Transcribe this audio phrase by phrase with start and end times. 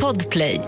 [0.00, 0.60] Podplay.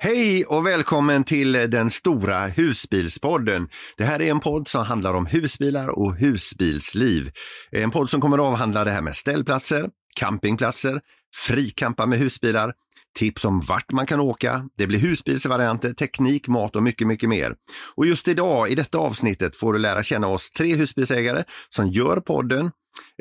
[0.00, 3.68] Hej och välkommen till den stora husbilspodden.
[3.96, 7.30] Det här är en podd som handlar om husbilar och husbilsliv.
[7.70, 11.00] En podd som kommer att avhandla det här med ställplatser, campingplatser,
[11.34, 12.72] frikampa med husbilar,
[13.18, 17.54] tips om vart man kan åka, det blir husbilsvarianter, teknik, mat och mycket, mycket mer.
[17.94, 22.20] Och just idag i detta avsnittet får du lära känna oss tre husbilsägare som gör
[22.20, 22.70] podden,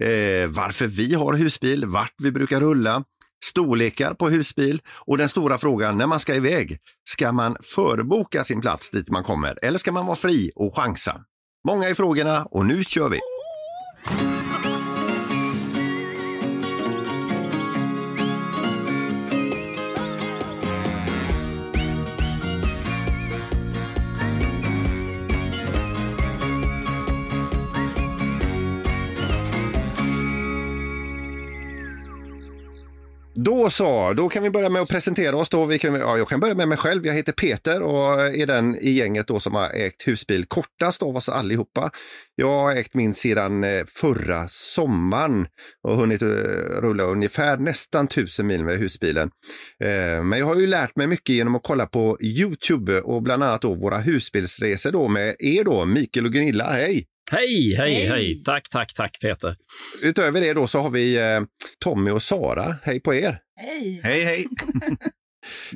[0.02, 3.04] eh, varför vi har husbil, vart vi brukar rulla,
[3.46, 6.80] storlekar på husbil och den stora frågan när man ska iväg.
[7.10, 11.22] Ska man förboka sin plats dit man kommer eller ska man vara fri och chansa?
[11.68, 13.20] Många är frågorna och nu kör vi!
[33.36, 35.50] Då så, då kan vi börja med att presentera oss.
[35.50, 35.66] Då.
[35.66, 37.06] Vi kan, ja, jag kan börja med mig själv.
[37.06, 41.16] Jag heter Peter och är den i gänget då som har ägt husbil kortast av
[41.16, 41.92] oss allihopa.
[42.36, 45.48] Jag har ägt min sedan eh, förra sommaren
[45.84, 46.28] och hunnit eh,
[46.82, 49.30] rulla ungefär nästan tusen mil med husbilen.
[49.84, 53.44] Eh, men jag har ju lärt mig mycket genom att kolla på Youtube och bland
[53.44, 56.64] annat då våra husbilsresor då med er då, Mikael och Gunilla.
[56.64, 57.06] Hej!
[57.34, 58.44] Hej, hej, hej, hej!
[58.44, 59.56] Tack, tack, tack Peter.
[60.04, 61.42] Utöver det då så har vi eh,
[61.80, 62.76] Tommy och Sara.
[62.84, 63.40] Hej på er!
[63.56, 64.00] Hej!
[64.04, 64.48] Hej, hej!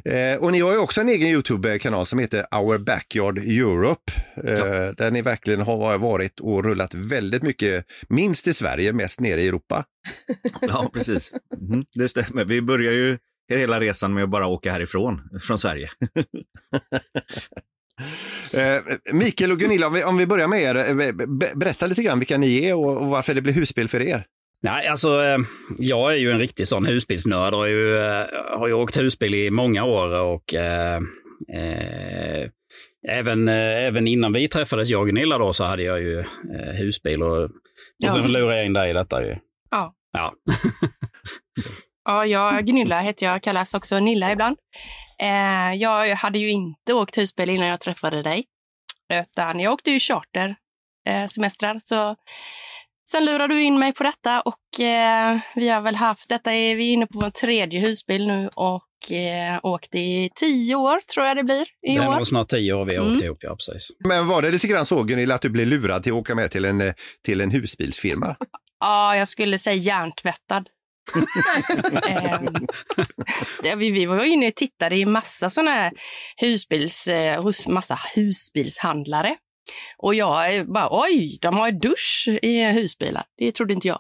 [0.05, 4.11] Eh, och ni har ju också en egen Youtube-kanal som heter Our Backyard Europe.
[4.44, 4.94] Eh, Ja.
[4.94, 9.47] Där ni verkligen har varit och rullat väldigt mycket, minst i Sverige, mest nere i
[9.47, 9.85] Europa.
[10.61, 11.33] Ja, precis.
[11.59, 12.45] Mhm, Det stämmer.
[12.45, 13.17] Vi börjar ju
[13.50, 15.89] hela resan med att bara åka härifrån, från Sverige.
[18.53, 22.03] Eh, Mikael och Gunilla, om vi, om vi börjar med er, eh, be- berätta lite
[22.03, 24.26] grann vilka ni är och, och varför det blir husbil för er.
[24.62, 25.38] Nej, alltså eh,
[25.78, 28.25] jag är ju en riktig sån husbilsnörd och har ju, eh,
[28.59, 30.95] har ju åkt husbil i många år och eh,
[31.53, 32.50] eh,
[33.09, 36.74] även, eh, även innan vi träffades, jag och Gunilla då, så hade jag ju eh,
[36.80, 37.50] husbil och, och
[37.97, 38.12] Ja.
[38.13, 39.36] sen lurade jag in dig i detta ju.
[39.72, 39.94] Ja.
[40.13, 40.34] Ja.
[42.06, 44.57] Ja, jag, Gunilla heter jag, kallas också Nilla ibland.
[45.22, 48.45] Eh, jag hade ju inte åkt husbil innan jag träffade dig,
[49.13, 50.55] utan jag åkte ju charter
[51.09, 51.79] eh, semestrar.
[51.83, 52.16] Så
[53.09, 56.75] sen lurade du in mig på detta och eh, vi har väl haft, detta är
[56.75, 61.25] vi är inne på vår tredje husbil nu och eh, åkt i tio år tror
[61.25, 62.16] jag det blir i Det är år.
[62.16, 63.16] nog snart tio år vi har Mm.
[63.16, 63.88] åkt ihop, ja precis.
[64.07, 66.51] Men var det lite grann så Gunilla att du blev lurad till att åka med
[66.51, 66.94] till en, eh,
[67.25, 68.35] till en husbilsfirma?
[68.79, 70.69] Ja, jag skulle säga hjärntvättad.
[73.63, 75.91] Det, vi, vi var inne och tittade i massa såna här
[76.38, 79.35] husbils, eh, hos massa husbilshandlare.
[79.97, 83.23] Och jag eh, bara, oj, de har dusch i husbilar.
[83.38, 84.00] Det trodde inte jag.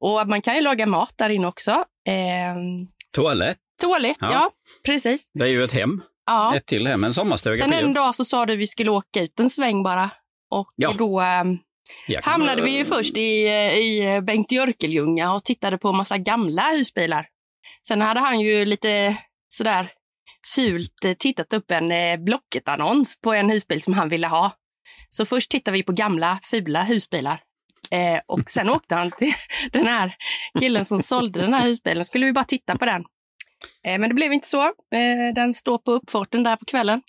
[0.00, 1.84] Och man kan ju laga mat där inne också.
[2.08, 4.32] Ehm, Toalett, toalett, ja.
[4.32, 4.50] Ja.
[4.86, 5.30] precis.
[5.34, 6.02] det är ju ett hem.
[6.26, 6.56] Ja.
[6.56, 7.64] Ett till hem, en sommarstuga.
[7.64, 10.10] Sen en dag så sa du vi skulle åka ut en sväng bara.
[10.50, 10.94] Och Ja.
[10.98, 11.58] då ehm,
[12.22, 17.26] hamnade vi ju först i, i Bengt Jörkeljunga och tittade på massa gamla husbilar.
[17.88, 19.16] Sen hade han ju lite
[19.48, 19.92] sådär
[20.54, 24.52] fult eh, tittat upp en eh, Blocket-annons på en husbil som han ville ha.
[25.10, 27.42] Så först tittade vi på gamla fula husbilar.
[27.90, 29.32] Eh, och sen åkte han till
[29.72, 30.14] den här
[30.58, 32.04] killen som sålde den här husbilen.
[32.04, 33.04] skulle vi bara titta på den.
[33.84, 34.62] Eh, men det blev inte så.
[34.62, 37.02] Eh, den står på uppfarten där på kvällen.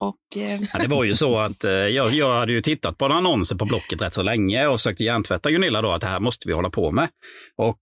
[0.00, 3.04] Och, eh, Ja, det var ju så att eh, jag, jag hade ju tittat på
[3.06, 6.48] annonser på Blocket rätt så länge och försökte hjärntvätta Gunilla då att det här måste
[6.48, 7.08] vi hålla på med.
[7.56, 7.78] Och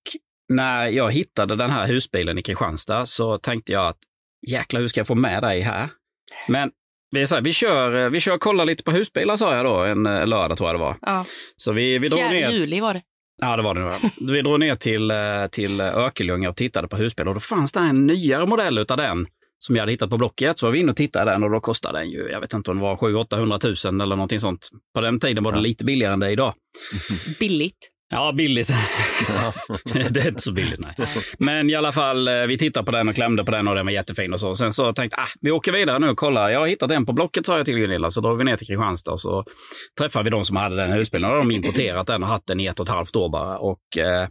[0.48, 3.98] när jag hittade den här husbilen i Kristianstad så tänkte jag att
[4.50, 5.88] jäklar hur ska jag få med dig här?
[6.48, 6.70] Men
[7.10, 9.76] vi, så vi, kör, eh, vi kör och kollar lite på husbilar sa jag då,
[9.84, 10.96] en eh, lördag tror jag det var.
[11.02, 11.24] ja,
[11.56, 12.50] Så vi, vi drog 4 ner.
[12.50, 13.02] juli var det.
[13.42, 13.94] Ja, det var det nog.
[14.32, 17.80] Vi drog ner till, eh, till Örkelljunga och tittade på husbilar och då fanns det
[17.80, 19.26] en nyare modell utav den
[19.58, 20.58] som jag hade hittat på Blocket.
[20.58, 22.70] Så var vi inne och tittade den och då kostade den ju, jag vet inte
[22.70, 24.68] om det var 700 000 eller någonting sånt.
[24.94, 26.54] På den tiden var det lite billigare än det är idag.
[27.40, 27.90] Billigt.
[28.08, 28.68] Ja, billigt.
[30.10, 31.08] det är inte så billigt, nej.
[31.38, 33.86] Men i alla fall, eh, vi tittade på den och klämde på den och den
[33.86, 34.54] var jättefin och så.
[34.54, 36.50] Sen så tänkte jag, ah, vi åker vidare nu och kollar.
[36.50, 38.10] Jag har hittat den på Blocket, sa jag till Gunilla.
[38.10, 39.44] Så då vi ner till Kristianstad och så
[39.98, 41.30] träffade vi de som hade den husbilen.
[41.30, 43.58] Och de importerat den och haft den i ett och ett halvt år bara.
[43.58, 44.22] Och eh,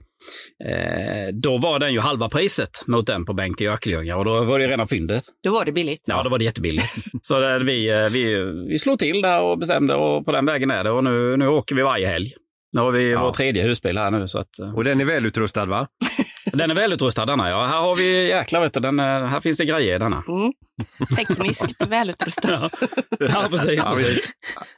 [0.72, 4.44] eh, då var den ju halva priset mot den på Bengt i Örkelljunga och då
[4.44, 5.24] var det rena fyndet.
[5.44, 6.04] Då var det billigt.
[6.06, 6.94] Ja, då var det jättebilligt.
[7.22, 8.36] så vi, eh, vi,
[8.69, 10.92] vi slog till där och bestämde och på den vägen är det.
[10.92, 12.33] Och nu, nu åker vi varje helg.
[12.75, 13.24] Nu har vi Ja.
[13.24, 14.27] vår tredje husbil här nu.
[14.27, 15.88] Så att, eh, Och den är välutrustad va?
[16.54, 17.66] Den är välutrustad denna, ja.
[17.66, 20.24] Här har vi, jäklar vet du, den, eh, här finns det grejer i denna.
[20.27, 20.54] Mm.
[21.16, 22.51] Tekniskt välutrustad.
[22.51, 22.69] Ja,
[23.19, 23.77] ja precis.
[23.77, 24.30] Ja, vi, precis.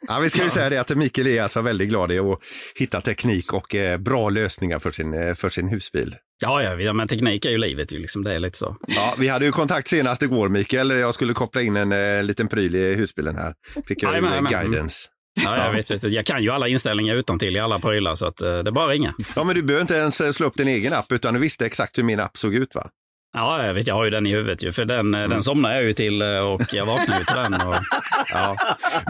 [0.07, 2.39] ja, vi ska ju säga det att Mikael är alltså väldigt glad i att
[2.75, 6.15] hitta teknik och eh, bra lösningar för sin, eh, för sin husbil.
[6.43, 8.77] Ja, ja, men teknik är ju livet, ju, liksom, det är lite så.
[8.87, 10.89] Ja, vi hade ju kontakt senast igår Mikael.
[10.89, 13.53] Jag skulle koppla in en eh, liten pryl i husbilen här.
[13.87, 15.09] Fick jag ju guidance.
[15.43, 18.41] Ja, jag, vet, jag kan ju alla inställningar utan till i alla prylar, så att,
[18.41, 19.13] eh, det är bara att ringa.
[19.35, 21.65] Ja, men du behöver inte ens eh, slå upp din egen app utan du visste
[21.65, 22.89] exakt hur min app såg ut va?
[23.33, 25.29] Ja, jag, vet, jag har ju den i huvudet ju, för den, mm.
[25.29, 27.53] den somnar jag ju till eh, och jag vaknar ju till den.
[27.53, 27.75] Och,
[28.33, 28.55] Ja.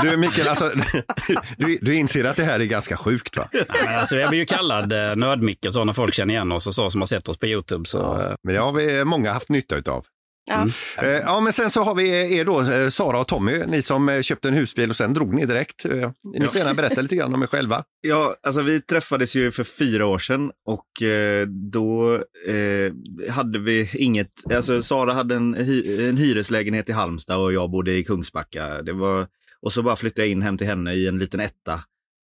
[0.01, 0.71] Du Mikael, alltså,
[1.57, 3.49] du, du inser att det här är ganska sjukt va?
[3.51, 6.67] ja, alltså, jag blir ju kallad eh, nödmicke och så när folk känner igen oss
[6.67, 7.85] och så som har sett oss på Youtube.
[7.85, 10.05] Så, eh, Men det har vi många haft nytta utav.
[10.47, 10.67] Ja.
[11.01, 14.09] Eh, Ja, men sen så har vi er då, eh, Sara och Tommy, ni som
[14.09, 15.85] eh, köpte en husbil och sen drog ni direkt.
[15.85, 17.83] Eh, Ni får gärna berätta lite grann om er själva.
[18.01, 22.15] Ja, alltså vi träffades ju för fyra år sedan och eh, då
[22.47, 27.71] eh, hade vi inget, alltså Sara hade en, hy, en hyreslägenhet i Halmstad och jag
[27.71, 28.81] bodde i Kungsbacka.
[28.81, 29.27] Det var,
[29.61, 31.79] och så bara flyttade jag in hem till henne i en liten etta.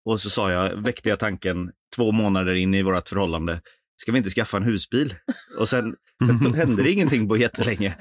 [0.05, 3.61] Och så sa jag, väckte jag tanken två månader in i vårt förhållande,
[4.01, 5.15] ska vi inte skaffa en husbil?
[5.57, 5.95] Och sen,
[6.27, 7.95] sen hände det ingenting på jättelänge.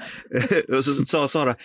[0.77, 1.55] och så sa Sara,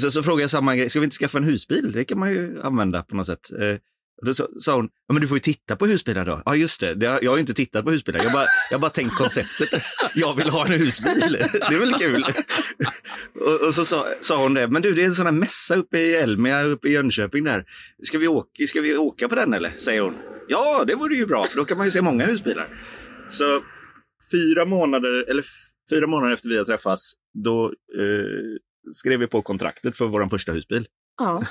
[0.00, 1.92] så, så frågade jag samma grej, ska vi inte skaffa en husbil?
[1.92, 3.52] Det kan man ju använda på något sätt.
[3.60, 3.78] Eh,
[4.20, 6.42] och då sa, hon, ja, men du får ju titta på husbilar då.
[6.44, 8.18] Ja just det, jag har ju inte tittat på husbilar.
[8.18, 9.82] Jag har bara, jag bara tänkt konceptet.
[10.14, 11.20] Jag vill ha en husbil.
[11.68, 12.24] Det är väl kul.
[13.40, 15.74] Och, och så sa, sa hon det, men du det är en sån här mässa
[15.74, 17.64] uppe i Elmia, uppe i Jönköping där.
[18.02, 19.72] Ska vi, åka, ska vi åka på den eller?
[19.76, 20.14] Säger hon.
[20.48, 22.68] Ja, det vore ju bra för då kan man ju se många husbilar.
[23.28, 23.62] Så
[24.32, 25.44] fyra månader, eller
[25.90, 27.12] fyra månader efter vi har träffats,
[27.44, 27.66] då
[27.98, 28.58] eh,
[28.92, 30.86] skrev vi på kontraktet för vår första husbil.
[31.18, 31.42] Ja.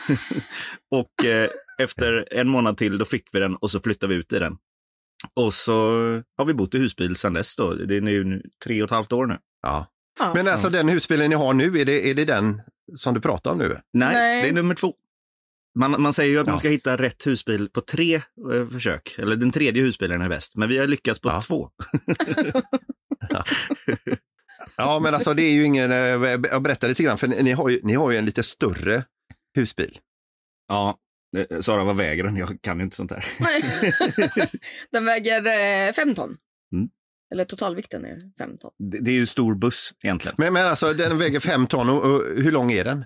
[0.92, 1.50] Och eh,
[1.80, 4.58] efter en månad till då fick vi den och så flyttade vi ut i den.
[5.34, 5.74] Och så
[6.38, 7.74] har vi bott i husbil sedan dess då.
[7.74, 9.38] Det är nu tre och ett halvt år nu.
[9.62, 9.88] Ja.
[10.20, 10.34] ja.
[10.34, 12.62] Men alltså den husbilen ni har nu, är det, är det den
[12.98, 13.78] som du pratar om nu?
[13.94, 14.44] Nej, Nej.
[14.44, 14.94] det är nummer två.
[15.80, 16.52] Man, man säger ju att Ja.
[16.52, 18.16] man ska hitta rätt husbil på tre
[18.54, 19.16] eh, försök.
[19.18, 20.56] Eller den tredje husbilen är bäst.
[20.56, 21.42] Men vi har lyckats på Ja.
[21.42, 21.70] två.
[24.78, 25.98] Ja, men alltså det är ju ingen, eh,
[26.52, 29.04] jag berättar lite grann, för ni har ju, ni har ju en lite större
[29.56, 30.00] husbil.
[30.68, 30.98] Ja,
[31.38, 32.36] eh, Sara, vad väger den?
[32.36, 33.26] Jag kan ju inte sånt här.
[34.92, 35.46] Den väger
[35.88, 36.38] eh, fem ton.
[36.74, 36.90] Mm.
[37.34, 38.72] Eller totalvikten är fem ton.
[38.92, 40.36] Det, det är ju stor buss egentligen.
[40.38, 43.06] Men, men alltså den väger fem ton och, och hur lång är den?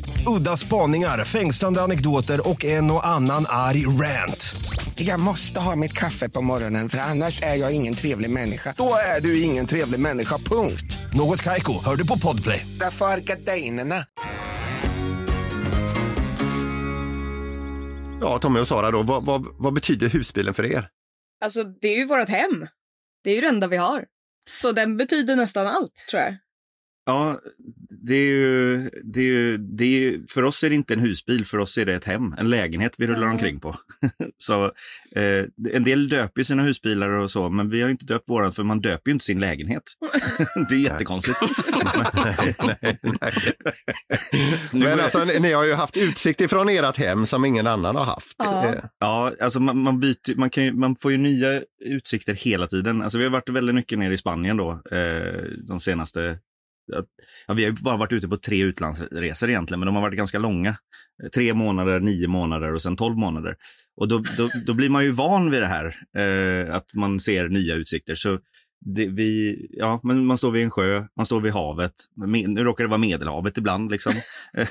[0.27, 4.55] Udda spaningar, fängslande anekdoter och en och annan arg rant.
[4.95, 8.73] Jag måste ha mitt kaffe på morgonen för annars är jag ingen trevlig människa.
[8.77, 10.97] Då är du ingen trevlig människa, punkt.
[11.13, 12.67] Något Kaiko, hör du på Podplay.
[12.79, 13.95] Därför är gardinerna.
[18.21, 20.89] Ja, Tommy och Sara då, vad, vad, vad betyder husbilen för er?
[21.43, 22.67] Alltså det är ju vårt hem.
[23.23, 24.05] Det är ju det enda vi har.
[24.49, 26.37] Så den betyder nästan allt tror jag.
[27.05, 27.39] Ja,
[28.07, 30.99] det är ju, det är ju, det är ju, för oss är det inte en
[30.99, 33.75] husbil, för oss är det ett hem, en lägenhet vi rullar omkring på.
[34.37, 34.63] så
[35.15, 38.63] eh, en del döper sina husbilar och så, men vi har inte döpt våran för
[38.63, 39.83] man döper ju inte sin lägenhet.
[40.69, 41.37] det är jättekonstigt.
[42.13, 42.99] nej, nej.
[44.73, 47.95] Nu Men alltså, ni, ni har ju haft utsikt ifrån ert hem som ingen annan
[47.95, 48.35] har haft.
[48.37, 48.67] Ja.
[48.67, 52.67] Eh, Ja, alltså man, man, byter, man, kan ju, man får ju nya utsikter hela
[52.67, 53.01] tiden.
[53.01, 56.37] Alltså vi har varit väldigt mycket nere i Spanien då, eh, de senaste...
[57.47, 60.17] Ja, vi har ju bara varit ute på tre utlandsresor egentligen, men de har varit
[60.17, 60.75] ganska långa.
[61.35, 63.55] Tre månader, nio månader och sen tolv månader.
[63.95, 67.49] Och då, då, då blir man ju van vid det här, eh, att man ser
[67.49, 68.15] nya utsikter.
[68.15, 68.39] Så
[68.85, 71.93] det, vi, ja, men man står vid en sjö, man står vid havet.
[72.47, 73.91] Nu råkar det vara Medelhavet ibland.
[73.91, 74.13] Liksom.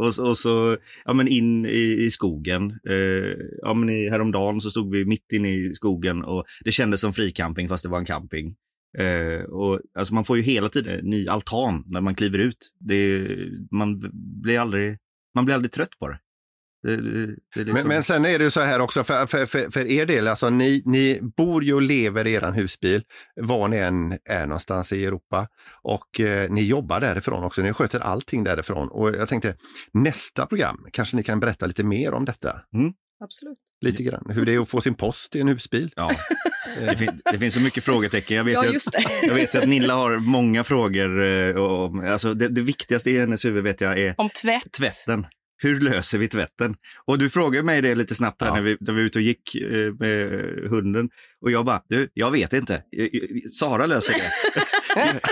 [0.00, 2.70] Och, så- och så ja, men in i, i skogen.
[2.88, 7.00] Eh, ja, men i, häromdagen så stod vi mitt inne i skogen och det kändes
[7.00, 8.54] som fricamping fast det var en camping.
[8.98, 12.72] Eh, och, alltså man får ju hela tiden en ny altan när man kliver ut.
[12.78, 13.28] Det,
[13.70, 14.10] man,
[14.42, 14.98] blir aldrig,
[15.34, 16.18] man blir aldrig trött på det.
[16.82, 17.72] det, det, liksom...
[17.72, 20.28] Men, men sen är det ju så här också för, för, för, för er del,
[20.28, 23.02] alltså ni, ni bor ju och lever i er husbil
[23.36, 25.48] var ni än är någonstans i Europa
[25.82, 29.56] och eh, ni jobbar därifrån också, ni sköter allting därifrån och jag tänkte
[29.92, 32.60] nästa program kanske ni kan berätta lite mer om detta.
[33.24, 33.58] Absolut.
[33.80, 34.26] Lite grann.
[34.30, 35.92] Hur det är att få sin post i en husbil.
[35.96, 36.10] Ja.
[36.80, 38.36] Det, fin det finns så mycket frågetecken.
[38.36, 41.22] Jag vet, Ja, att, jag vet att Nilla har många frågor.
[41.24, 44.72] eh, Om, alltså det, det viktigaste i hennes huvud vet jag är Om tvätt.
[44.72, 45.26] tvätten.
[45.58, 46.74] Hur löser vi tvätten?
[47.04, 48.54] Och du frågade mig det lite snabbt här Ja.
[48.54, 50.30] när, vi, när vi var ute och gick eh, med
[50.70, 51.08] hunden.
[51.42, 52.82] Och jag bara, du, jag vet inte.
[53.58, 54.30] Sara löser det.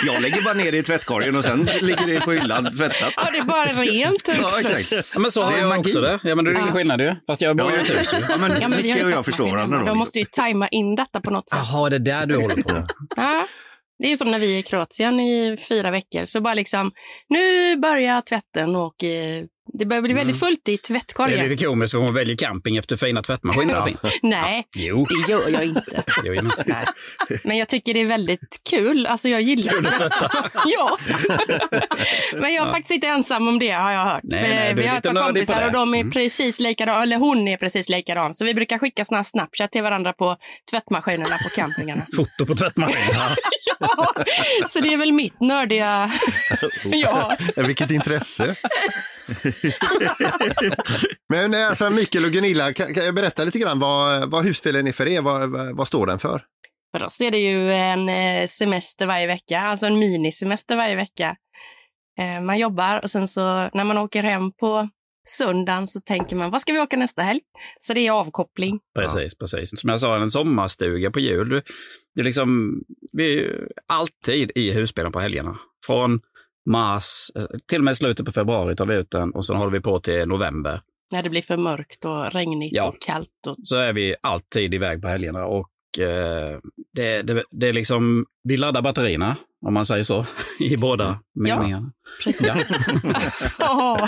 [0.06, 3.12] jag lägger bara ner det i tvättkorgen och sen ligger det på hyllan tvättat.
[3.16, 4.60] Ja, det är bara rent Ja, också.
[4.78, 5.10] exakt.
[5.14, 5.80] Ja, men så Det har är jag magi.
[5.80, 6.20] också det.
[6.24, 6.72] Ja, men det är ingen Ja.
[6.74, 7.14] skillnad ju.
[7.26, 8.08] Fast jag bor ju i ett.
[8.28, 9.84] Ja, men, Ja, men Micke och jag förstår varandra då.
[9.84, 11.58] De måste ju tajma in detta på något sätt.
[11.62, 12.86] Jaha, det är där du håller på.
[13.16, 13.48] Ja.
[13.98, 16.24] Det är som när vi är i Kroatien i fyra veckor.
[16.24, 16.92] Så bara liksom,
[17.28, 19.44] nu börjar tvätten och eh,
[19.78, 21.48] det börjar bli väldigt fullt i Det är tvättkorgen.
[21.48, 24.18] lite komiskt för hon väljer camping efter fina tvättmaskiner finns.
[24.22, 26.02] Nej, Jo, det gör jag inte.
[26.24, 26.50] jo men.
[26.66, 26.84] Nej.
[27.44, 29.06] Men jag tycker det är väldigt kul.
[29.06, 30.10] Alltså jag gillar det.
[30.66, 30.98] ja.
[32.40, 34.20] Men jag är faktiskt inte ensam om det har jag hört.
[34.22, 36.12] Nej, nej, Eh, du vi har ett par kompisar och de är Mm.
[36.12, 38.34] precis likadana, eller hon är precis likadan.
[38.34, 40.36] Så vi brukar skicka såna här Snapchat till varandra på
[40.70, 42.06] tvättmaskinerna på campingarna.
[42.16, 43.14] Foto på tvättmaskinen.
[43.80, 44.12] Ja.
[44.68, 46.10] Så det är väl mitt nördiga...
[46.84, 47.36] ja.
[47.56, 48.48] Vilket intresse.
[51.28, 54.86] Men eh, alltså Mikael och Gunilla, kan, kan jag berätta lite grann vad, vad husbilen
[54.86, 55.22] är för er?
[55.22, 56.42] Vad, vad, vad står den för?
[56.96, 61.36] För oss är det ju en eh, semester varje vecka, alltså en minisemester varje vecka.
[62.18, 63.40] Eh, Man jobbar och sen så
[63.74, 64.88] när man åker hem på
[65.28, 67.40] söndagen så tänker man, vad ska vi åka nästa helg?
[67.80, 68.80] Så det är avkoppling.
[68.98, 69.80] Precis, precis.
[69.80, 71.48] Som jag sa, en sommarstuga på jul.
[71.48, 71.62] Du-
[72.14, 72.80] Det är liksom,
[73.12, 75.58] vi är ju alltid i husbilen på helgerna.
[75.86, 76.20] Från
[76.70, 79.72] mars, eh, till och med slutet på februari tar vi ut den och sen håller
[79.72, 80.80] vi på till november.
[81.12, 82.88] När det blir för mörkt och regnigt Ja.
[82.88, 83.28] och kallt.
[83.46, 83.56] Och...
[83.62, 86.58] Så är vi alltid iväg på helgerna och eh,
[86.94, 90.26] det, det, det är liksom, vi laddar batterierna, om man säger så,
[90.60, 91.92] i båda meningarna.
[92.24, 92.46] Precis.
[92.46, 92.54] Ja.
[93.58, 94.06] Åh.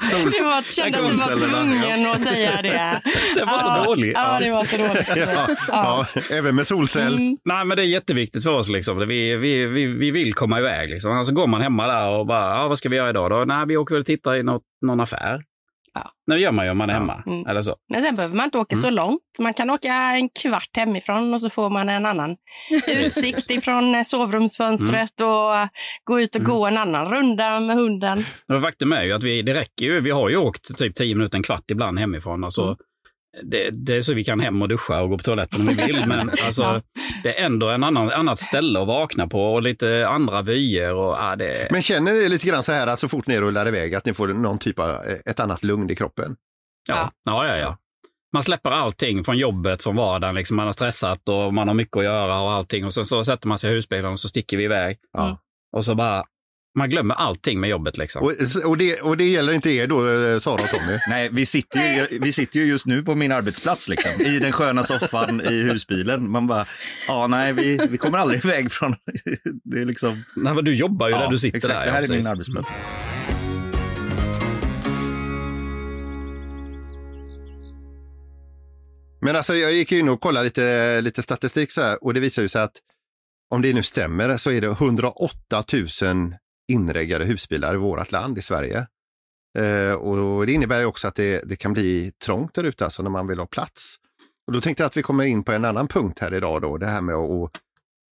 [0.00, 3.00] sols- det var, kände att du var tvungen att säga det.
[3.34, 3.84] Det var så Ja.
[3.84, 4.12] dåligt.
[4.14, 5.08] Ja, det var så dåligt.
[5.16, 7.14] Ja, ja, även med solcell.
[7.16, 7.36] Mm.
[7.44, 8.68] Nej, men det är jätteviktigt för oss.
[8.68, 8.98] Liksom.
[8.98, 10.90] Vi, vi, vi, vi vill komma iväg.
[10.90, 11.12] Liksom.
[11.12, 13.44] Alltså går man hemma där och bara, ja, vad ska vi göra idag då?
[13.44, 15.42] Nej, vi åker väl och tittar i något, någon affär.
[16.04, 16.34] Ja.
[16.34, 17.22] Det gör man ju om man är hemma.
[17.26, 17.46] Mm.
[17.46, 17.76] Eller så.
[17.92, 19.20] Men sen behöver man inte åka så långt.
[19.38, 22.36] Man kan åka en kvart hemifrån och så får man en annan
[23.04, 25.68] utsikt ifrån sovrumsfönstret och
[26.04, 28.24] gå ut och gå en annan runda med hunden.
[28.48, 30.00] Men faktum är ju att vi, det räcker ju.
[30.00, 32.44] Vi har ju åkt typ 10 minuter, en kvart ibland hemifrån.
[32.44, 32.76] Alltså, Mm.
[33.42, 35.74] Det, det är så vi kan hem och duscha och gå på toaletten om vi
[35.86, 36.06] vill.
[36.06, 36.82] Men alltså, Ja.
[37.22, 40.94] det är ändå en annan, annat ställe att vakna på och lite andra vyer.
[40.94, 43.68] Och, ja, det, Men känner ni lite grann så här att så fort ni rullar
[43.68, 44.96] iväg att ni får någon typ av eh,
[45.30, 46.36] ett annat lugn i kroppen?
[46.88, 47.56] Ja, ja, ja.
[47.56, 47.76] ja.
[48.32, 50.34] Man släpper allting från jobbet, från vardagen.
[50.34, 52.84] Liksom man har stressat och man har mycket att göra och allting.
[52.84, 54.98] Och sen så sätter man sig i husbilen och så sticker vi iväg.
[55.12, 55.38] Ja.
[55.76, 56.24] Och så bara,
[56.76, 58.22] man glömmer allting med jobbet liksom.
[58.22, 58.32] Och,
[58.64, 60.98] och, det, och det gäller inte er då, eh, Sara och Tommy?
[61.08, 64.52] Nej, vi sitter, ju, vi sitter ju just nu på min arbetsplats liksom, i den
[64.52, 66.30] sköna soffan i husbilen.
[66.30, 66.66] Man bara,
[67.08, 68.94] ja nej, vi, vi kommer aldrig iväg från...
[69.64, 70.24] Det är liksom...
[70.36, 71.86] Nej, men du jobbar ju Ja, där du sitter exakt, där.
[71.86, 72.68] Det här är min arbetsplats.
[79.20, 82.42] Men alltså jag gick in och kollade lite, lite statistik så här och det visar
[82.42, 82.76] ju sig att
[83.50, 85.88] om det nu stämmer så är det 108 000
[86.68, 88.86] inreggade husbilar i vårt land i Sverige.
[89.58, 93.02] Eh, och det innebär ju också att det, det kan bli trångt där ute alltså
[93.02, 93.96] när man vill ha plats.
[94.46, 96.76] Och då tänkte jag att vi kommer in på en annan punkt här idag då,
[96.76, 97.50] det här med att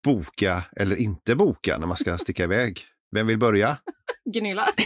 [0.05, 2.81] boka eller inte boka när man ska sticka iväg.
[3.15, 3.77] Vem vill börja?
[4.35, 4.69] Gunilla.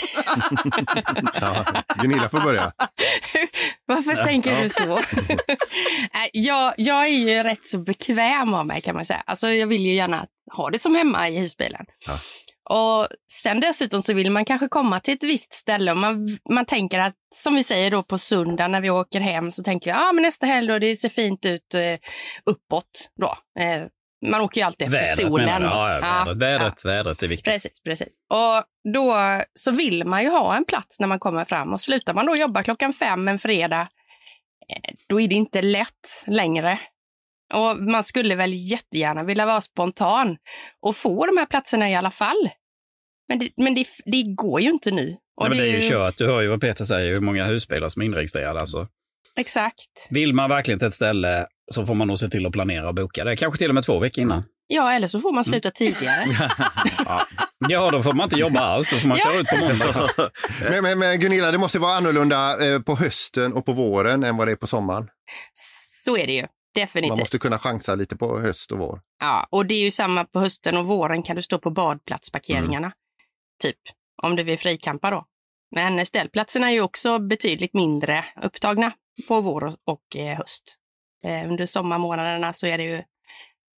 [1.41, 2.73] Ja, Gunilla får börja.
[3.87, 5.01] Varför tänker du så?
[6.33, 9.23] Jag, jag är ju rätt så bekväm av mig kan man säga.
[9.27, 11.87] Alltså, jag vill ju gärna ha det som hemma i husbilen.
[12.07, 12.19] Ja.
[12.71, 16.67] Och sen dessutom så vill man kanske komma till ett visst ställe och man, man
[16.67, 19.91] tänker att, som vi säger då på söndag när vi åker hem så tänker vi,
[19.91, 21.97] ja ah, men nästa helg då, det ser fint ut eh,
[22.45, 23.35] uppåt då.
[23.63, 23.83] Eh,
[24.27, 25.63] man åker ju alltid efter Vädret solen.
[25.63, 27.53] Ja, ja, Ja, vädret, vädret, vädret är viktigt.
[27.53, 28.15] Precis, precis.
[28.31, 29.17] Och då
[29.55, 32.37] så vill man ju ha en plats när man kommer fram och slutar man då
[32.37, 33.89] jobba klockan fem en fredag,
[34.69, 36.81] eh, då är det inte lätt längre.
[37.55, 40.37] Och man skulle väl jättegärna vilja vara spontan
[40.81, 42.51] och få de här platserna i alla fall.
[43.29, 45.17] Men det, men det, det går ju inte nu.
[45.41, 46.19] Och Nej, men det är ju kört.
[46.19, 48.61] Du hör ju vad Peter säger, hur många husbilar som är inregistrerade.
[48.61, 48.87] Alltså.
[49.37, 50.09] Exakt.
[50.11, 52.95] Vill man verkligen till ett ställe så får man nog se till att planera och
[52.95, 53.37] boka det.
[53.37, 54.45] Kanske till och med två veckor innan.
[54.67, 56.25] Ja, eller så får man sluta tidigare.
[57.69, 58.91] Ja, då får man inte jobba alls.
[58.91, 59.31] Då får man Ja.
[59.31, 60.09] köra ut på måndag.
[60.71, 64.37] Men, men, men Gunilla, det måste vara annorlunda eh, på hösten och på våren än
[64.37, 65.09] vad det är på sommaren.
[66.05, 66.41] Så är det ju.
[66.43, 67.19] Man Definitivt.
[67.19, 69.01] måste kunna chansa lite på höst och vår.
[69.21, 72.93] Ja, och det är ju samma på hösten och våren kan du stå på badplatsparkeringarna.
[73.63, 73.77] Typ,
[74.23, 75.25] om du vill frikampa då.
[75.75, 78.93] Men ställplatserna är ju också betydligt mindre upptagna.
[79.29, 80.77] på vår och- eh, höst.
[81.25, 83.03] Eh, under sommarmånaderna så är det ju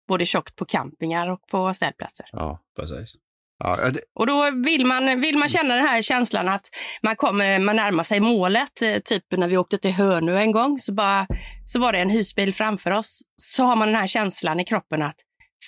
[0.07, 2.25] både tjockt på campingar och på ställplatser.
[2.31, 2.59] Ja.
[2.75, 3.15] Precis.
[3.63, 6.67] Ja, det, Och då vill man, vill man känna den här känslan att
[7.03, 8.81] man kommer, man närmar sig målet.
[8.81, 11.27] Eh, Typ när vi åkte till Hönö en gång så, bara,
[11.65, 13.21] så var det en husbil framför oss.
[13.35, 15.15] Så har man den här känslan i kroppen att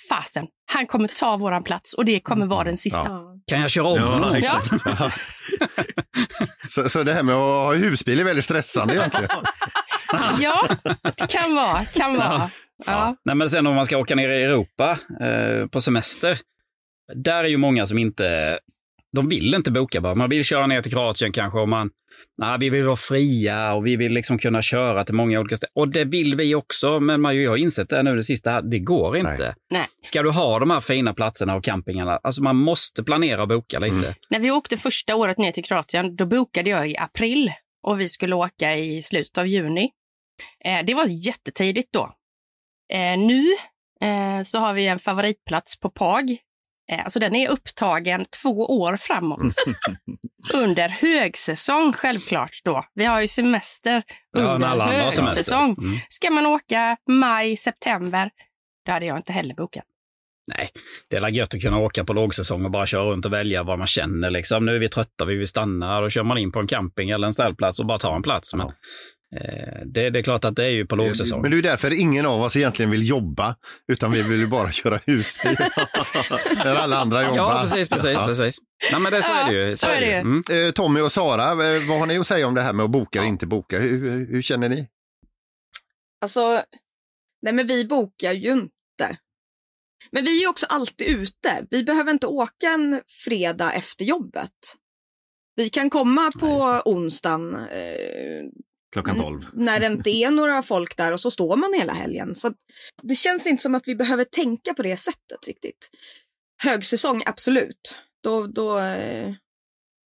[0.08, 3.02] fasen, han kommer ta våran plats och det kommer vara den sista.
[3.04, 3.36] Ja.
[3.46, 4.68] Kan jag köra om Ja, exakt.
[6.68, 9.28] så, så det här med att ha husbil är väldigt stressande egentligen.
[10.40, 10.68] Ja,
[11.16, 12.50] det kan vara, kan vara.
[12.86, 13.16] Ja.
[13.24, 16.38] Nej, men sen om man ska åka ner i Europa eh, på semester,
[17.14, 18.58] där är ju många som inte,
[19.12, 20.14] de vill inte boka bara.
[20.14, 21.90] Man vill köra ner till Kroatien kanske och man,
[22.38, 25.72] nej, vi vill vara fria och vi vill liksom kunna köra till många olika ställen.
[25.74, 28.78] Och det vill vi också, men man ju har insett det nu det sista, det
[28.78, 29.54] går inte.
[29.70, 29.86] Nej.
[30.02, 33.78] Ska du ha de här fina platserna och campingarna, alltså man måste planera och boka
[33.78, 33.96] lite.
[33.96, 34.14] Mm.
[34.30, 38.08] När vi åkte första året ner till Kroatien, då bokade jag i april och vi
[38.08, 39.90] skulle åka i slutet av juni.
[40.64, 42.14] Eh, det var jättetidigt då.
[42.92, 43.46] Eh, nu
[44.00, 46.36] eh, så har vi en favoritplats på PAG.
[46.92, 49.54] Eh, alltså den är upptagen två år framåt.
[50.54, 52.84] Under högsäsong självklart då.
[52.94, 54.68] Vi har ju semester Ja, under
[55.10, 55.22] semester.
[55.22, 55.76] högsäsong.
[55.78, 55.98] Mm.
[56.08, 58.30] Ska man åka maj, september,
[58.86, 59.84] då hade jag inte heller bokat.
[60.56, 60.70] Nej,
[61.10, 63.62] det är väl gött att kunna åka på lågsäsong och bara köra runt och välja
[63.62, 64.30] vad man känner.
[64.30, 64.66] Liksom.
[64.66, 66.00] Nu är vi trötta, vi vill stanna.
[66.00, 68.54] Då kör man in på en camping eller en ställplats och bara tar en plats.
[68.54, 68.72] Men,
[69.84, 71.42] det, det är klart att det är ju på lågsäsong.
[71.42, 73.56] Men det är ju därför ingen av oss egentligen vill jobba,
[73.88, 75.56] utan vi vill ju bara köra husbil.
[76.64, 77.36] När alla andra jobbar.
[77.36, 78.26] Ja, precis, precis, Ja.
[78.26, 78.58] precis.
[78.92, 79.66] Nej, men det, så är det ju.
[79.66, 80.12] Ja, så är det ju.
[80.12, 80.42] Mm.
[80.50, 82.90] Eh, Tommy och Sara, eh, vad har ni att säga om det här med att
[82.90, 83.78] boka eller inte boka?
[83.78, 84.88] Hur, hur, känner ni?
[86.20, 86.62] Alltså,
[87.42, 89.18] nej men vi bokar ju inte.
[90.10, 91.66] Men vi är ju också alltid ute.
[91.70, 94.52] Vi behöver inte åka en fredag efter jobbet.
[95.54, 98.44] Vi kan komma på onsdagen eh,
[98.92, 99.46] Klockan 12.
[99.52, 102.34] när det inte är några folk där och så står man hela helgen.
[102.34, 102.52] Så
[103.02, 105.90] det känns inte som att vi behöver tänka på det sättet riktigt.
[106.62, 107.96] Högsäsong, absolut.
[108.22, 109.32] Då, då, eh,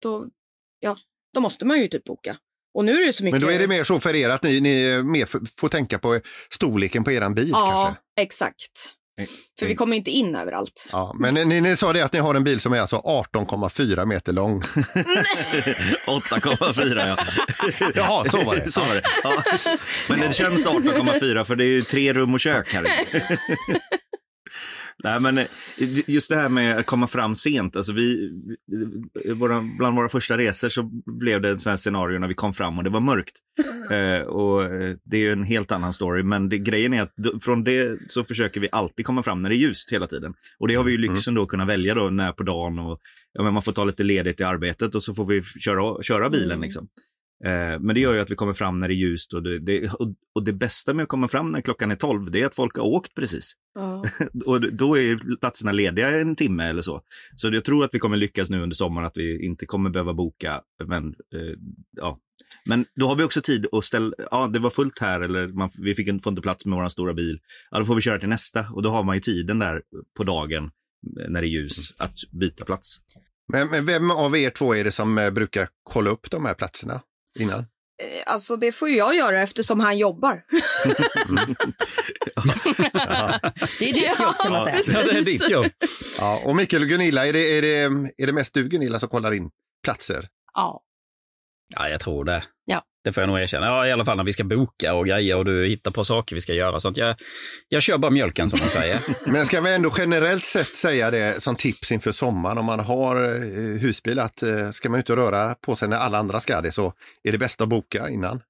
[0.02, 0.26] då,
[0.80, 0.96] ja,
[1.34, 2.36] då måste man ju typ boka.
[2.74, 3.40] Och nu är det så mycket...
[3.40, 5.28] Men då är det mer så för er att ni, ni mer
[5.60, 8.22] får tänka på storleken på eran bil Ja, kanske?
[8.22, 8.95] exakt.
[9.58, 10.88] För vi kommer inte in överallt.
[10.92, 14.06] Ja, men ni, ni sa det att ni har en bil som är alltså 18,4
[14.06, 14.60] meter lång.
[16.06, 17.16] 8,4 ja.
[17.94, 18.72] Jaha, så var det.
[18.72, 19.02] så var det.
[19.24, 19.42] Ja.
[20.08, 23.38] Men den känns 18,4 för det är ju tre rum och kök här inne.
[25.04, 25.46] Nej, men eh,
[26.06, 27.76] just det här med att komma fram sent.
[27.76, 28.32] Alltså vi,
[29.34, 32.52] våra, bland våra första resor så blev det en sån här scenario när vi kom
[32.52, 33.36] fram och det var mörkt.
[33.90, 37.14] Eh, och eh, Det är ju en helt annan story, men det, grejen är att
[37.44, 40.34] från det så försöker vi alltid komma fram när det är ljust hela tiden.
[40.58, 43.00] Och det har vi ju lyxen då att kunna välja då när på dagen och
[43.32, 46.30] ja, men man får ta lite ledigt i arbetet och så får vi köra, köra
[46.30, 46.50] bilen.
[46.50, 46.60] Mm.
[46.60, 46.88] Liksom.
[47.44, 49.58] Eh, Men det gör ju att vi kommer fram när det är ljust och det,
[49.58, 52.46] det, och- och det bästa med att komma fram när klockan är 12 det är
[52.46, 53.52] att folk har åkt precis.
[53.74, 54.04] Ja.
[54.46, 57.02] Och då är platserna lediga en timme eller så.
[57.36, 60.14] Så jag tror att vi kommer lyckas nu under sommaren att vi inte kommer behöva
[60.14, 60.60] boka.
[60.86, 61.40] Men, eh,
[61.96, 62.18] ja.
[62.66, 65.70] men då har vi också tid att ställa, ja det var fullt här eller man,
[65.78, 67.38] vi fick inte, får inte plats med vår stora bil.
[67.70, 69.82] Ja då får vi köra till nästa och då har man ju tiden där
[70.16, 70.70] på dagen
[71.28, 72.96] när det är ljus att byta plats.
[73.52, 76.54] Men, men vem av er två är det som eh, brukar kolla upp de här
[76.54, 77.00] platserna
[77.40, 77.58] innan?
[77.58, 77.64] Eh,
[78.26, 80.42] Alltså det får ju jag göra eftersom han jobbar.
[83.78, 84.82] Det är ditt jobb kan man säga.
[84.86, 85.66] Ja, det är ditt jobb.
[86.20, 87.76] Ja, och Mikael och Gunilla, är det, är, det,
[88.22, 89.50] är det mest du Gunilla som kollar in
[89.84, 90.28] platser?
[90.54, 90.82] Ja.
[91.74, 92.44] Ja, jag tror det.
[92.64, 92.82] Ja.
[93.06, 93.66] Det får jag nog erkänna.
[93.66, 96.34] Ja, i alla fall när vi ska boka och grejer och du hittar på saker
[96.34, 96.80] vi ska göra.
[96.80, 97.16] Så att jag,
[97.68, 99.00] jag kör bara mjölken som de säger.
[99.30, 103.24] Men ska vi ändå generellt sett säga det som tips inför sommaren om man har
[103.24, 106.60] eh, husbil att eh, ska man ut och röra på sig när alla andra ska
[106.60, 106.92] det så
[107.22, 108.42] är det bäst att boka innan.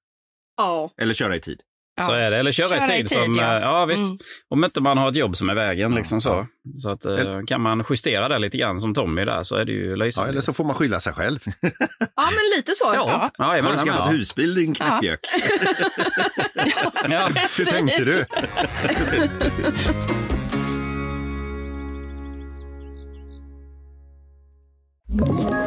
[0.57, 0.91] Ja.
[1.01, 1.61] Eller köra i tid.
[2.01, 2.37] Så är det.
[2.37, 3.09] Eller köra, Köra i tid.
[3.09, 3.55] som, ja.
[3.55, 3.99] eh, ja visst.
[4.03, 4.17] Mm.
[4.49, 5.91] Om inte man har ett jobb som är vägen.
[5.91, 6.29] Ja, liksom så.
[6.29, 6.47] ja.
[6.81, 9.71] Så att, eh, kan man justera det lite grann som Tommy där så är det
[9.71, 10.29] ju Ja, lysande.
[10.31, 11.39] eller så får man skylla sig själv.
[11.99, 12.91] ja, men lite så.
[12.93, 14.15] Ja, ja, Har du skaffat jajamän.
[14.15, 15.19] husbil din knäppjök?
[17.09, 17.29] ja.
[17.57, 18.19] Hur tänkte du?
[18.21, 18.29] Ett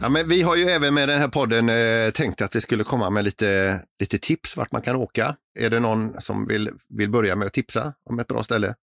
[0.00, 2.84] Ja, men vi har ju även med den här podden eh, tänkt att vi skulle
[2.84, 5.36] komma med lite, lite tips vart man kan åka.
[5.58, 8.74] Är det någon som vill, vill börja med att tipsa om ett bra ställe?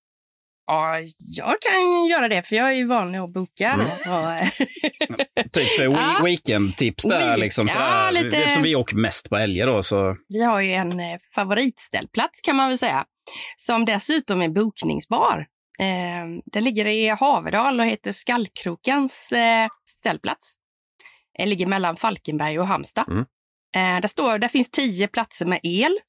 [0.65, 3.69] Ja, jag kan göra det, för jag är ju van att boka.
[3.73, 3.85] Mm.
[3.85, 5.89] Och, Typ Ja.
[5.89, 7.19] we- weekend-tips där.
[7.19, 9.83] Week- liksom, ja, lite- Eftersom vi åker mest på älgar då.
[9.83, 10.15] Så...
[10.27, 13.05] vi har ju en eh, favoritställplats kan man väl säga,
[13.57, 15.45] som dessutom är bokningsbar.
[15.79, 19.67] Eh, det ligger i Haverdal och heter Skallkrokens eh,
[19.99, 20.55] ställplats.
[21.37, 23.05] Det ligger mellan Falkenberg och Halmstad.
[23.07, 23.25] Mm.
[23.75, 25.99] Eh, där, står, där finns tio platser med el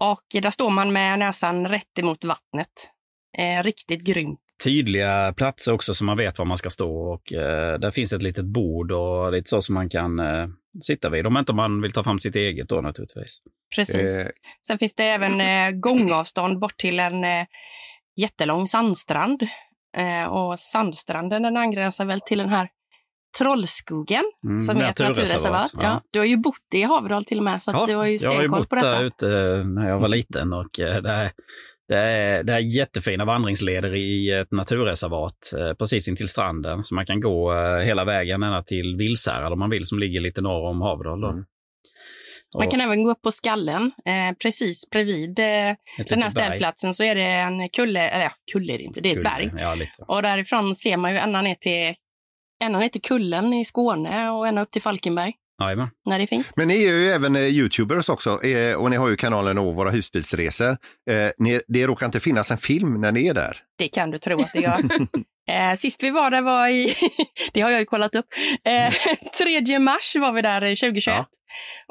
[0.00, 2.90] och där står man med näsan rätt emot vattnet.
[3.38, 4.40] Eh, riktigt grymt.
[4.64, 7.12] Tydliga platser också så man vet var man ska stå.
[7.12, 10.46] Och, eh, där finns ett litet bord och lite så som man kan eh,
[10.82, 11.26] sitta vid.
[11.26, 13.38] Om inte man vill ta fram sitt eget då naturligtvis.
[13.74, 14.26] Precis.
[14.26, 14.26] Eh.
[14.66, 17.46] Sen finns det även eh, gångavstånd bort till en eh,
[18.16, 19.42] jättelång sandstrand.
[19.96, 22.68] Eh, och sandstranden den angränsar väl till den här
[23.38, 25.70] Trollskogen Mm, som är ett naturreservat.
[25.74, 25.82] Ja.
[25.82, 26.02] Ja.
[26.10, 28.30] Du har ju bott i Haverdal till och med, så att du har ju jag
[28.30, 28.90] har ju stenkoll bott på detta.
[28.90, 29.26] där ute
[29.64, 31.32] när jag var liten och eh, det är,
[31.88, 36.84] det är, det är jättefina vandringsleder i ett naturreservat eh, precis intill stranden.
[36.84, 40.20] Så man kan gå eh, hela vägen ända till Vilshärad om man vill, som ligger
[40.20, 41.24] lite norr om Haverdal.
[41.24, 41.44] Mm.
[42.58, 43.92] Man kan även gå upp på skallen.
[44.04, 45.76] Eh, precis bredvid eh, ett
[46.08, 46.30] den här berg.
[46.30, 49.16] ställplatsen så är det en kulle, eller ja, kulle är det inte, det är ett
[49.16, 49.50] Kulle, berg.
[49.56, 49.76] Ja.
[50.08, 51.94] Och därifrån ser man ju ända ner till,
[52.60, 55.34] ända ner till kullen i Skåne och ända upp till Falkenberg.
[55.60, 55.88] Jajamän.
[56.04, 56.46] När det är fint.
[56.56, 59.72] Men ni är ju även eh, Youtubers också eh, och ni har ju kanalen Å
[59.72, 60.76] våra husbilsresor.
[61.10, 63.56] Eh, ni, det råkar inte finnas en film när ni är där.
[63.78, 64.78] Det kan du tro att det gör.
[65.70, 66.94] eh, sist vi var där var i,
[67.52, 68.26] det har jag ju kollat upp,
[68.64, 68.92] eh,
[69.66, 71.16] 3 mars var vi där eh, 2021.
[71.16, 71.26] Ja.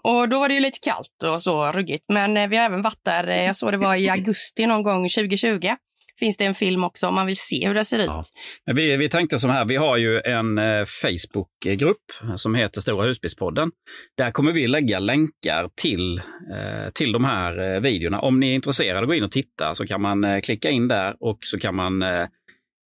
[0.04, 2.06] Och då var det ju lite kallt och så ruggigt.
[2.14, 5.76] Men vi har även varit där, jag såg det var i augusti någon gång 2020.
[6.20, 8.08] Finns det en film också om man vill se hur det ser ut.
[8.08, 8.24] Ja.
[8.74, 13.72] Vi, vi tänkte som här, vi har ju en eh, Facebookgrupp som heter Stora husbilspodden.
[14.18, 16.18] Där kommer vi lägga länkar till,
[16.54, 18.20] eh, till de här eh, videorna.
[18.20, 21.16] Om ni är intresserade, gå in och titta så kan man eh, klicka in där
[21.20, 22.28] och så kan man eh,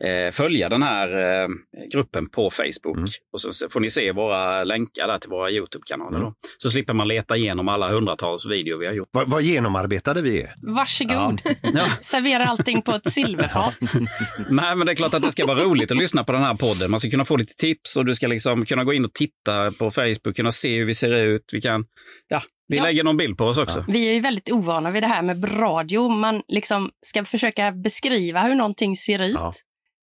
[0.03, 1.47] eh, följa den här eh,
[1.93, 2.97] gruppen på Facebook.
[2.97, 3.10] Mm.
[3.34, 6.17] Och så får ni se våra länkar där till våra Youtube-kanaler.
[6.19, 6.34] Mm.
[6.58, 9.10] Så slipper man leta igenom alla hundratals videor vi har gjort.
[9.12, 10.53] Vad, vad genomarbetade vi är.
[10.75, 11.41] Varsågod.
[11.73, 11.86] Ja.
[12.01, 13.75] Servera allting på ett silverfat.
[14.49, 16.56] Nej, men det är klart att det ska vara roligt att lyssna på den här
[16.56, 16.91] podden.
[16.91, 19.71] Man ska kunna få lite tips och du ska liksom kunna gå in och titta
[19.79, 21.49] på Facebook, kunna se hur vi ser ut.
[21.53, 21.86] Vi kan,
[22.27, 22.84] ja, vi Ja.
[22.84, 23.86] lägger någon bild på oss också.
[23.88, 26.10] Vi är ju väldigt ovana vid det här med radio.
[26.10, 29.38] Man liksom ska försöka beskriva hur någonting ser ut.
[29.39, 29.53] Ja.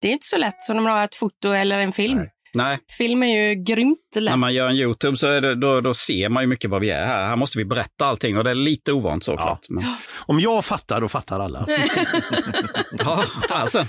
[0.00, 2.18] Det är inte så lätt som när man har ett foto eller en film.
[2.18, 2.30] Nej.
[2.54, 4.30] Nej, Film är ju grymt lätt.
[4.32, 6.80] när man gör en YouTube så är det, då, då ser man ju mycket vad
[6.80, 7.28] vi är här.
[7.28, 9.66] Här måste vi berätta allting och det är lite ovant såklart.
[9.68, 9.84] Men,
[10.26, 11.66] Om jag fattar, då fattar alla.
[12.98, 13.86] ja, fasen.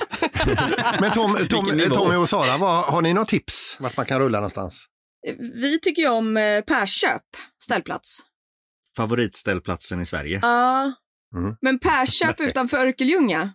[1.00, 1.66] Men Tom, Tom.
[1.94, 4.86] Tommy och Sara, vad, har ni något tips vart man kan rulla någonstans?
[5.62, 7.22] Vi tycker ju om eh, Persköp
[7.64, 8.20] ställplats.
[8.98, 10.40] Favoritställplatsen i Sverige.
[10.42, 10.92] Ja,
[11.36, 11.56] Mm.
[11.62, 13.54] men Persköp utanför Örkelljunga,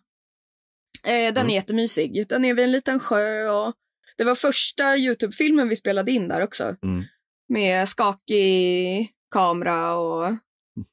[1.07, 1.51] eh, den Mm.
[1.51, 2.29] är jättemysig.
[2.29, 3.73] Den är vid en liten sjö och
[4.19, 6.65] det var första Youtube-filmen vi spelade in där också.
[6.83, 7.05] Mm.
[7.49, 10.35] Med skakig kamera och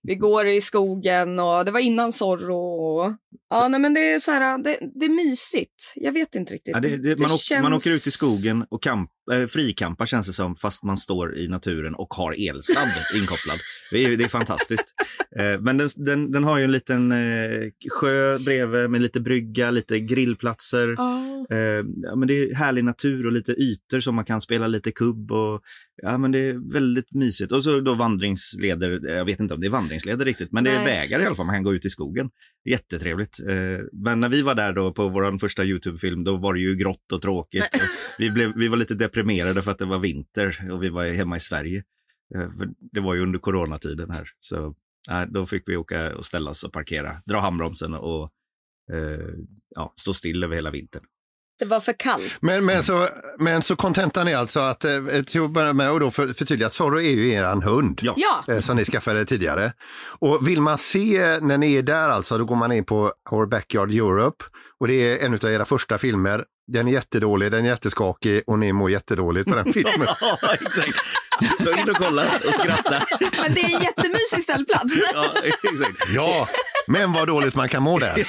[0.04, 2.58] vi går i skogen och det var innan Zorro.
[2.58, 3.14] Och,
[3.50, 5.94] ja, nej, men det är så här, det, det är mysigt.
[5.96, 6.74] Jag vet inte riktigt.
[6.76, 9.10] Ja, det, det, man, åker, känns- man åker ut i skogen och kamp,
[9.50, 13.58] frikampar känns det som, fast man står i naturen och har elsladd inkopplad.
[13.92, 14.94] Det är, det är fantastiskt.
[15.40, 19.72] Eh, men den, den, den har ju en liten eh, sjö bredvid med lite brygga,
[19.72, 20.96] lite grillplatser.
[21.52, 24.92] Eh, ja, men det är härlig natur och lite ytor som man kan spela lite
[24.92, 25.32] kubb.
[25.32, 25.62] Och,
[26.02, 27.52] ja, men det är väldigt mysigt.
[27.52, 29.08] Och så då vandringsleder.
[29.08, 31.46] Jag vet inte om det är vandringsleder riktigt, men det är vägar i alla fall.
[31.46, 32.30] Man kan gå ut i skogen.
[32.70, 33.40] Jättetrevligt.
[33.40, 36.76] Eh, men när vi var där då på vår första Youtube-film, då var det ju
[36.76, 37.70] grått och tråkigt.
[37.74, 37.82] Och
[38.20, 39.13] vi, blev, vi var lite deprimerade
[39.64, 41.84] för att det var vinter och vi var hemma i Sverige.
[42.36, 42.50] Eh,
[42.92, 44.30] det var ju under coronatiden här.
[44.40, 44.76] Så
[45.28, 48.30] då fick vi åka och ställa oss och parkera, dra handbromsen och
[48.94, 49.36] eh,
[49.76, 51.04] ja, stå still över hela vintern.
[51.60, 52.38] Det var för kallt.
[52.42, 53.08] Men, men, så,
[53.40, 56.68] men så kontentan är alltså att, eh, till att börja med och då för, förtydliga
[56.68, 58.00] att Zorro är ju eran hund.
[58.04, 58.14] Ja.
[58.18, 59.74] Ja, eh, Som ni skaffade tidigare.
[60.20, 63.46] Och vill man se när ni är där alltså, då går man in på Our
[63.46, 64.46] Backyard Europe.
[64.80, 66.46] Och det är en av era första filmer.
[66.68, 70.08] Den är jättedålig, den är jätteskakig och ni mår jättedåligt på den filmen.
[70.22, 70.98] Ja, exakt.
[71.64, 73.04] Så in och kolla och skratta.
[73.42, 74.94] men det är en jättemysig ställplats.
[75.14, 76.14] Ja, exakt.
[76.16, 76.48] Ja,
[76.88, 78.28] men vad dåligt man kan må där.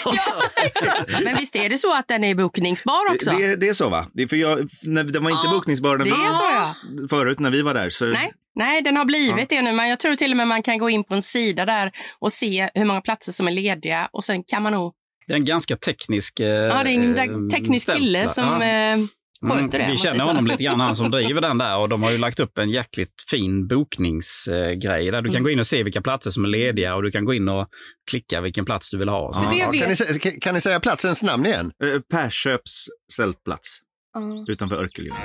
[1.24, 3.30] Men visst är det så att den är bokningsbar också?
[3.30, 4.06] Det, det är så va?
[4.12, 6.44] Det är för jag, när, den var inte Ja, bokningsbar när Det vi, är så
[6.44, 6.74] ja.
[7.10, 7.90] förut när vi var där.
[7.90, 9.72] Så, Nej, nej, den har blivit det nu.
[9.72, 12.32] Men jag tror till och med man kan gå in på en sida där och
[12.32, 14.08] se hur många platser som är lediga.
[14.12, 14.92] Och sen kan man nog...
[15.26, 16.40] Det är en ganska teknisk...
[16.40, 18.58] Eh, Ja, det är en eh, teknisk kille stämpla.
[18.58, 18.62] som...
[18.62, 18.94] Ja.
[18.94, 19.88] Eh, sköter det.
[19.90, 21.76] Vi känner honom lite grann, han som driver den där.
[21.78, 25.42] Och de har ju lagt upp en jäkligt fin bokningsgrej där du kan Mm.
[25.42, 27.68] gå in och se vilka platser som är lediga och du kan gå in och
[28.10, 29.32] klicka vilken plats du vill ha.
[29.50, 29.88] Det Ja, kan,
[30.22, 31.72] ni, kan- ni säga platsens namn igen?
[31.84, 33.78] Eh, Persköps sältplats
[34.14, 34.44] Ja.
[34.52, 35.16] utanför Örkelljunga.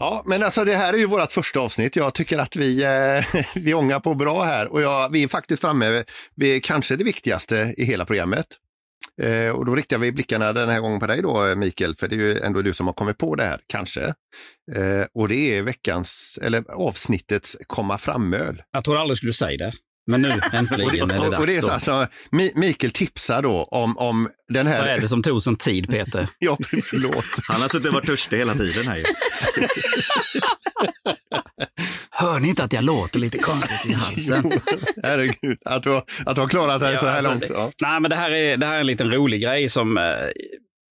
[0.00, 1.96] Ja, men alltså det här är ju vårt första avsnitt.
[1.96, 5.60] Jag tycker att vi, eh, vi ångar på bra här och jag, vi är faktiskt
[5.60, 6.04] framme
[6.36, 8.46] vid kanske det viktigaste i hela programmet.
[9.22, 12.14] Eh, och då riktar vi blickarna den här gången på dig då Mikael, för det
[12.14, 14.02] är ju ändå du som har kommit på det här, kanske.
[14.76, 18.62] Eh, och det är veckans, eller avsnittets komma fram-öl.
[18.72, 19.72] Jag trodde aldrig skulle säga det.
[20.06, 21.66] Men nu äntligen är det och, och det är dags.
[21.66, 25.00] så alltså, Mi- Mikael tipsar då om, om den Vad är här...
[25.00, 26.28] det som tog sån tid, Peter?
[26.38, 27.24] Ja, förlåt.
[27.48, 29.04] Han har suttit och varit törstig hela tiden här ju.
[32.10, 34.50] Hör ni inte att jag låter lite konstigt i halsen?
[34.52, 34.60] Jo,
[35.02, 37.40] herregud, att du, har- att du har klarat dig Ja, så här alltså, långt.
[37.40, 37.72] det- Ja.
[37.82, 39.98] Nej, men det här, är, det här är en liten rolig grej som...
[39.98, 40.02] Eh,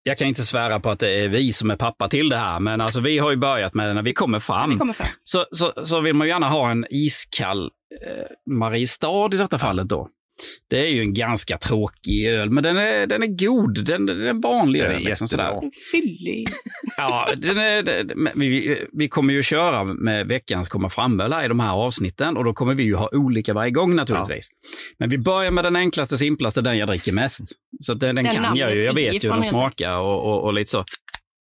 [0.04, 2.60] jag kan inte svära på att det är vi som är pappa till det här,
[2.60, 4.70] men alltså, vi har ju börjat med det när vi kommer fram.
[4.70, 5.08] Vi kommer fram.
[5.20, 7.70] Så, så, så vill man ju gärna ha en iskall
[8.52, 10.10] Mariestad i detta fallet då.
[10.70, 13.86] Det är ju en ganska tråkig öl, men den är, den är god.
[13.86, 15.02] Den, den är en vanlig öl.
[15.04, 15.60] Liksom sådär.
[15.92, 16.48] Fyllig.
[16.98, 21.60] Ja, den är, den- vi, vi kommer ju köra med veckans komma fram-öl i de
[21.60, 24.48] här avsnitten och då kommer vi ju ha olika varje gång naturligtvis.
[25.00, 27.42] Men vi börjar med den enklaste, simplaste, den jag dricker mest.
[27.80, 30.44] Så den, den Den kan jag ju, jag vet ju hur den smakar och, och,
[30.44, 30.84] och lite så.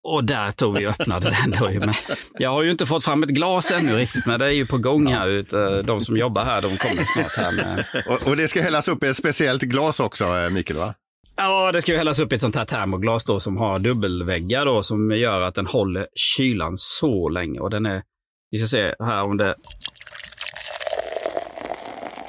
[0.04, 1.87] Och där tog vi och öppnade den då.
[1.87, 1.94] Men
[2.38, 4.78] jag har ju inte fått fram ett glas ännu riktigt, men det är ju på
[4.78, 5.28] gång här.
[5.28, 5.50] Ut,
[5.87, 9.04] de som jobbar här, de kommer snart här med Och, och det ska hällas upp
[9.04, 10.94] i ett speciellt glas också, eh, Mikael, va?
[11.37, 14.64] Ja, det ska ju hällas upp i ett sånt här termoglas då som har dubbelväggar
[14.64, 17.61] då som gör att den håller kylan så länge.
[17.61, 18.02] Och den är,
[18.50, 19.54] vi ska se här om det,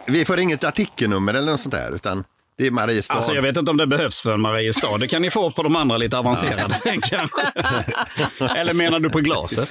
[0.08, 2.24] Vi får inget artikelnummer eller något sånt där, utan
[2.60, 3.14] det är Mariestad.
[3.14, 4.98] alltså jag vet inte om det behövs för en Mariestad.
[4.98, 7.52] Det kan ni få på de andra lite avancerade kanske.
[8.56, 9.70] Eller menar du på glaset?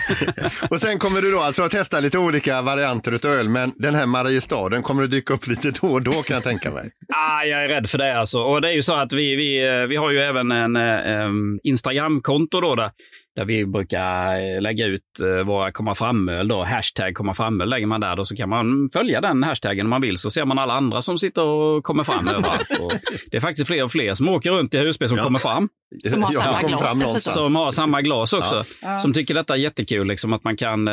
[0.70, 3.94] Och sen kommer du då alltså att testa lite olika varianter utav öl, men den
[3.94, 6.90] här Mariestaden kommer att dyka upp lite då och då kan jag tänka mig.
[7.16, 8.40] Ah, jag är rädd för det alltså.
[8.40, 11.22] Och det är ju så att vi, vi, eh, vi har ju även en eh,
[11.22, 12.90] em, Instagramkonto då där,
[13.36, 16.64] där vi brukar eh, lägga ut eh, våra komma fram-öl då.
[16.64, 20.00] Hashtag komma fram-öl lägger man där då så kan man följa den hashtaggen om man
[20.00, 22.70] vill så ser man alla andra som sitter och kommer fram överallt.
[22.80, 22.92] Och
[23.30, 25.24] det är faktiskt fler och fler som åker runt i husbil som Ja.
[25.24, 25.68] kommer fram.
[26.10, 26.68] Som har samma kom
[26.98, 27.24] glas.
[27.32, 28.62] Som har samma glas också.
[28.82, 28.98] Ja.
[28.98, 30.88] Som tycker detta är jättekul, liksom, att man kan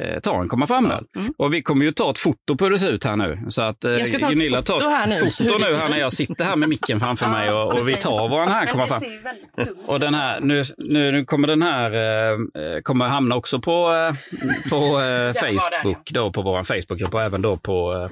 [0.00, 1.04] eh, eh, ta en komma fram-öl.
[1.16, 1.34] Mm.
[1.38, 3.38] Och vi kommer ju ta ett foto på hur det ser ut här nu.
[3.48, 5.88] Så att eh, Jag ska ta ett Gunilla foto tar här nu, foto nu här
[5.88, 8.86] när jag sitter här med micken framför mig och, och vi tar våran här komma
[8.86, 9.02] fram.
[9.86, 12.32] Och den här, nu, nu, nu kommer den här eh,
[12.62, 14.14] eh, kommer hamna också på, eh,
[14.70, 18.08] på eh, Facebook, då, på vår Facebookgrupp och även då på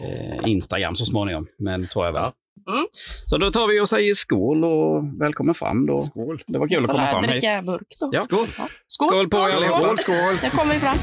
[0.00, 1.46] eh, Instagram så småningom.
[1.58, 2.22] Men tror jag väl.
[2.22, 2.32] Ja.
[2.72, 2.86] Mm.
[3.26, 5.96] Så då tar vi och säger skål och välkommen fram då.
[5.98, 6.42] Skål!
[6.46, 7.30] Det var kul att komma fram hit.
[7.32, 8.10] Dricka burk då.
[8.12, 8.22] Ja.
[8.22, 8.46] Skål!
[8.58, 8.68] Ja.
[8.88, 9.80] Skål, Skål på er allihopa.
[9.82, 10.34] Skål, skål!
[10.42, 10.96] Nu kommer vi fram.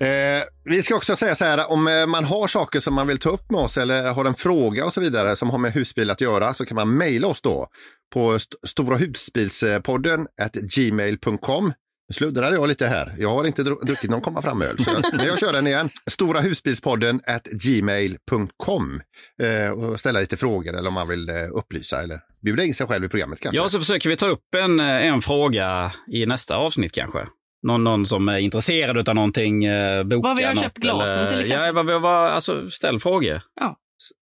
[0.00, 3.18] Eh, vi ska också säga så här, om eh, man har saker som man vill
[3.18, 6.10] ta upp med oss eller har en fråga och så vidare som har med husbil
[6.10, 7.66] att göra så kan man mejla oss då
[8.14, 11.72] på st- Stora husbilspodden at gmail.com.
[12.08, 13.14] Nu sluddrade jag lite här.
[13.18, 14.76] Jag har inte dru- druckit någon komma fram-öl,
[15.12, 15.88] men jag kör den igen.
[16.10, 19.00] Stora husbilspodden at gmail.com
[19.42, 22.86] eh, och ställa lite frågor eller om man vill eh, upplysa eller bjuda in sig
[22.86, 23.56] själv i programmet kanske.
[23.56, 27.26] Ja, så försöker vi ta upp en, eh, en fråga i nästa avsnitt kanske.
[27.62, 31.18] Någon, någon som är intresserad av någonting, eh, boka Vad vi har något, köpt glasen
[31.18, 31.66] eller- till exempel.
[31.66, 33.40] Ja, vad, vi- vad, alltså ställ frågor.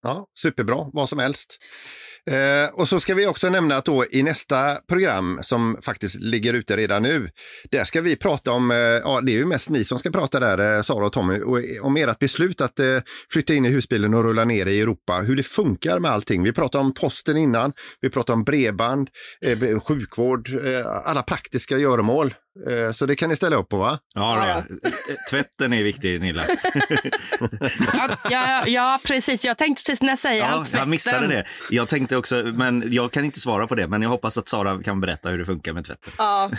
[0.02, 1.58] Ja, superbra, vad som helst.
[2.30, 6.54] Eh, och så ska vi också nämna att då i nästa program som faktiskt ligger
[6.54, 7.30] ute redan nu,
[7.70, 10.40] där ska vi prata om, eh, ja det är ju mest ni som ska prata
[10.40, 12.98] där, eh, Sara och Tommy, och, om ert beslut att eh,
[13.32, 16.42] flytta in i husbilen och rulla ner i Europa, hur det funkar med allting.
[16.42, 19.08] Vi pratade om posten innan, vi pratade om bredband,
[19.40, 22.34] eh, sjukvård, eh, alla praktiska göromål.
[22.70, 23.98] Eh, så det kan ni ställa upp på va?
[24.14, 24.62] Ja, ja.
[25.30, 26.42] Tvätten är viktig, Nilla.
[27.92, 29.44] Ja, ja, ja, precis.
[29.44, 31.44] Jag tänkte precis när jag säger Ja, jag missade det.
[31.70, 33.88] Jag tänkte också, men jag kan inte svara på det.
[33.88, 36.12] Men jag hoppas att Sara kan berätta hur det funkar med tvätten.
[36.18, 36.50] Ja,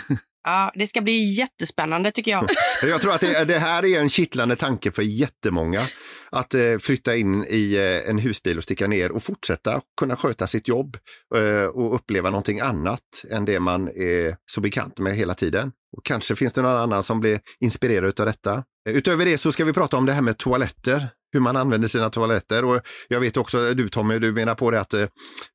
[0.48, 2.48] Ja, det ska bli jättespännande tycker jag.
[2.82, 5.82] Jag tror att det, det här är en kittlande tanke för jättemånga.
[6.30, 10.46] Att eh, flytta in i eh, en husbil och sticka ner och fortsätta kunna sköta
[10.46, 10.96] sitt jobb
[11.36, 15.72] eh, och uppleva någonting annat än det man är så bekant med hela tiden.
[15.96, 18.64] Och kanske finns det någon annan som blir inspirerad av detta.
[18.88, 21.88] Eh, Utöver det så ska vi prata om det här med toaletter, hur man använder
[21.88, 22.64] sina toaletter.
[22.64, 25.06] Och jag vet också, du Tommy, du menar på det att eh,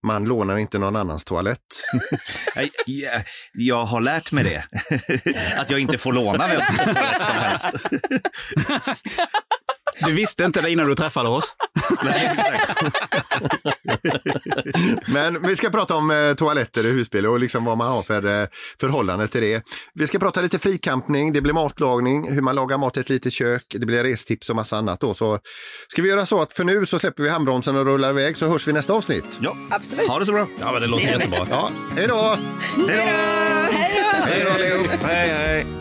[0.07, 1.59] man lånar inte någon annans toalett.
[3.53, 4.65] Jag har lärt mig det.
[5.57, 6.61] Att jag inte får låna vem
[7.25, 7.67] som helst.
[9.99, 11.55] Du visste inte det innan du träffade oss.
[12.03, 12.81] Nej, exakt.
[15.07, 18.41] Men vi ska prata om eh, toaletter i husbil och liksom vad man har för
[18.41, 18.47] eh,
[18.79, 19.63] förhållande till det.
[19.93, 23.33] Vi ska prata lite frikampning, det blir matlagning, hur man lagar mat i ett litet
[23.33, 25.13] kök, det blir restips och massa annat då.
[25.13, 25.39] Så
[25.87, 28.47] ska vi göra så att för nu så släpper vi handbromsen och rullar iväg så
[28.47, 29.25] hörs vi nästa avsnitt.
[29.39, 30.07] Ja, Absolut.
[30.07, 30.47] ha det så bra.
[30.61, 31.47] Ja, men det låter Det jättebra.
[31.49, 32.37] Ja, hej då!
[32.87, 33.03] Hej då!
[34.25, 34.51] Hej då!
[34.51, 35.07] Hej då!
[35.07, 35.80] Hej, hej.